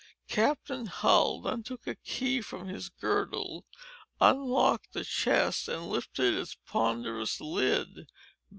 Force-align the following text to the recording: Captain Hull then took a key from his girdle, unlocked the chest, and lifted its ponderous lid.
Captain 0.29 0.87
Hull 0.87 1.41
then 1.43 1.61
took 1.61 1.85
a 1.85 1.93
key 1.93 2.41
from 2.41 2.67
his 2.67 2.89
girdle, 2.89 3.67
unlocked 4.19 4.93
the 4.93 5.03
chest, 5.05 5.67
and 5.67 5.89
lifted 5.89 6.33
its 6.33 6.57
ponderous 6.65 7.39
lid. 7.39 8.07